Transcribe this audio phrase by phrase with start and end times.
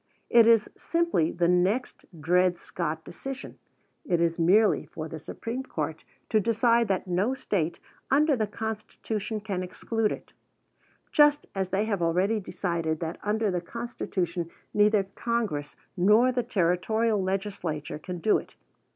[0.31, 3.59] It is simply the next Dred Scott decision.
[4.03, 7.77] It is merely for the Supreme Court to decide that no State
[8.09, 10.33] under the Constitution can exclude it,
[11.11, 17.21] just as they have already decided that under the Constitution neither Congress nor the Territorial
[17.21, 18.55] legislature can do it.